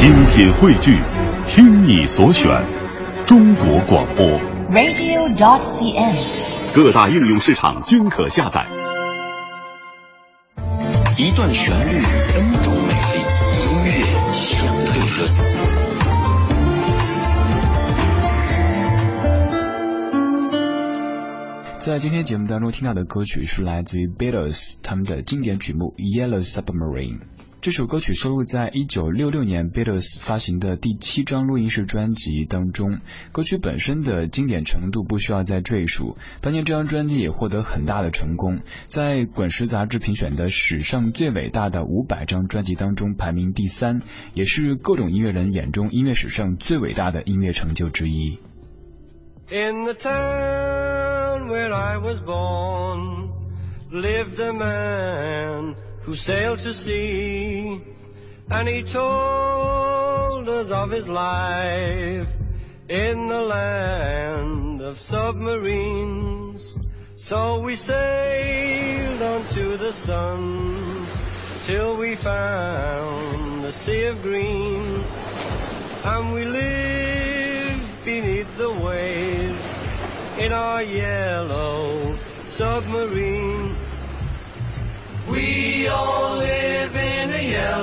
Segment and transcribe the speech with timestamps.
[0.00, 0.98] 精品汇聚，
[1.46, 2.50] 听你所选，
[3.26, 4.24] 中国广播。
[4.70, 6.16] radio.cn。
[6.74, 8.66] 各大应用市场均可下载。
[11.18, 11.98] 一段旋律
[12.34, 13.18] ，N 种美丽，
[13.60, 13.90] 音乐
[14.32, 15.28] 相对论。
[21.78, 27.18] 在今天节目当中听到的歌曲是来自于 Beatles 他们的经典曲目《Yellow Submarine》。
[27.62, 33.00] 这首歌曲收录在1966年 Beatles 发行的第七张录音室专辑当中。
[33.32, 44.00] 歌曲本身的经典程度不需要再赘述，当年这张专辑也获得很大的成功，在滚石杂志评选的史上最伟大的500张专辑当中排名第三，
[44.32, 48.38] 也是各种音乐人眼中音乐史上最伟大的音乐成就之一。
[49.50, 53.28] In the town where I was born
[53.92, 57.80] lived a man who sailed to sea,
[58.50, 62.28] and he told us of his life
[62.88, 66.76] in the land of submarines.
[67.16, 71.06] So we sailed on to the sun
[71.66, 75.04] till we found the sea of green,
[76.04, 79.78] and we lived beneath the waves
[80.38, 82.14] in our yellow
[82.56, 83.59] submarine.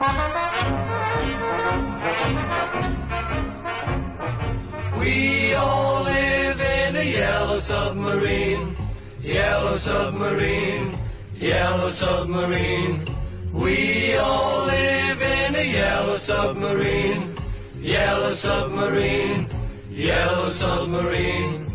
[0.00, 0.06] We
[5.54, 8.76] all live in a yellow submarine,
[9.20, 10.96] yellow submarine,
[11.34, 13.06] yellow submarine.
[13.52, 17.36] We all live in a yellow submarine,
[17.80, 19.48] yellow submarine,
[19.90, 21.68] yellow submarine.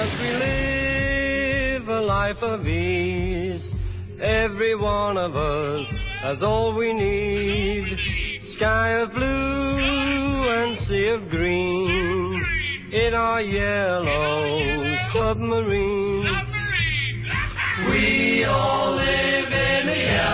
[0.00, 3.74] As we live a life of ease,
[4.20, 5.88] every one of us
[6.22, 7.98] has all we need.
[8.44, 12.44] Sky of blue and sea of green
[12.92, 16.26] in our yellow submarine.
[17.86, 19.37] We all live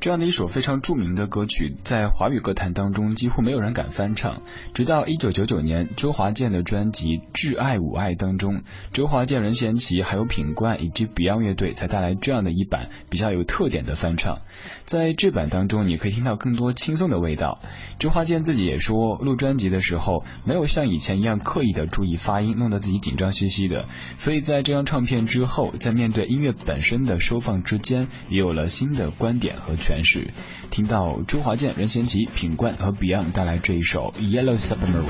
[0.00, 4.42] 这样的一首非常著名的歌曲，在华语歌坛当中几乎没有人敢翻唱。
[4.72, 14.42] 直到一九九九年，周华健的专辑《挚爱吾爱》当中，周华健、任贤齐还有品冠以及 Beyond 乐队才带来这样的一版比较有特点的翻唱。
[14.84, 17.60] 在这版当中，你可以听到更多轻松的味道。
[17.98, 23.88] 周华健自己也说，录专辑的时候没有像以前一样刻意的注意发音，弄得自己紧张兮兮的。
[24.16, 30.34] 所以在这张唱片之后，在面对音乐本身的收放之间，也有了新的观点和诠释。
[30.70, 35.08] 听到周华健、任贤齐、品冠和 Beyond 带来这一首《Yellow Submarine》。